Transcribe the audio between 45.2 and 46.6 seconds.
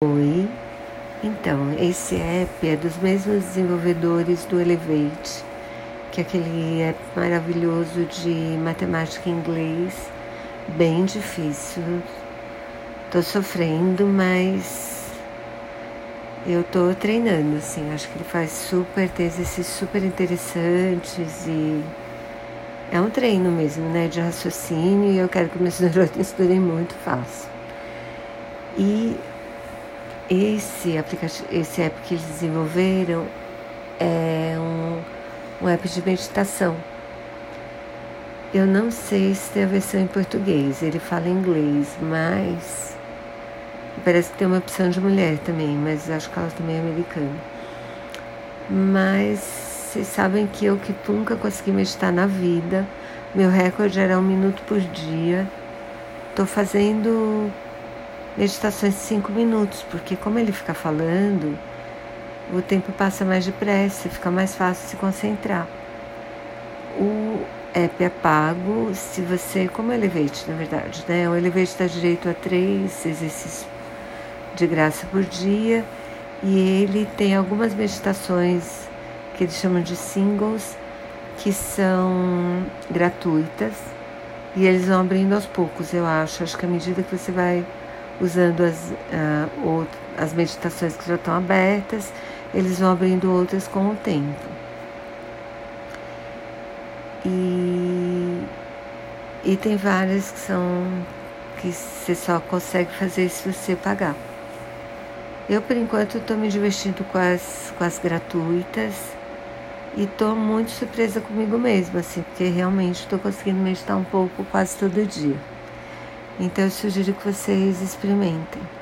também, mas acho que ela